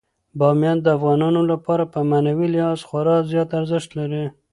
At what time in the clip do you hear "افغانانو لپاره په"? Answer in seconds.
0.97-1.99